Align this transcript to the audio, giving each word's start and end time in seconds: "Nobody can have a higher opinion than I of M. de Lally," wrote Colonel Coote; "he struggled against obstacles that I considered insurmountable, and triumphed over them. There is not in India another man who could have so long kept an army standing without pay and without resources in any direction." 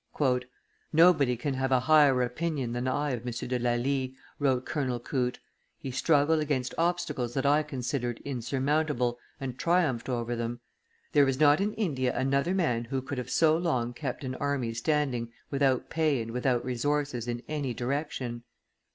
"Nobody 0.91 1.37
can 1.37 1.53
have 1.53 1.71
a 1.71 1.81
higher 1.81 2.23
opinion 2.23 2.71
than 2.73 2.87
I 2.87 3.11
of 3.11 3.23
M. 3.23 3.31
de 3.47 3.59
Lally," 3.59 4.15
wrote 4.39 4.65
Colonel 4.65 4.99
Coote; 4.99 5.37
"he 5.77 5.91
struggled 5.91 6.39
against 6.39 6.73
obstacles 6.75 7.35
that 7.35 7.45
I 7.45 7.61
considered 7.61 8.19
insurmountable, 8.25 9.19
and 9.39 9.59
triumphed 9.59 10.09
over 10.09 10.35
them. 10.35 10.59
There 11.11 11.27
is 11.27 11.39
not 11.39 11.61
in 11.61 11.75
India 11.75 12.17
another 12.17 12.55
man 12.55 12.85
who 12.85 13.03
could 13.03 13.19
have 13.19 13.29
so 13.29 13.55
long 13.55 13.93
kept 13.93 14.23
an 14.23 14.33
army 14.37 14.73
standing 14.73 15.31
without 15.51 15.91
pay 15.91 16.19
and 16.19 16.31
without 16.31 16.65
resources 16.65 17.27
in 17.27 17.43
any 17.47 17.71
direction." 17.75 18.41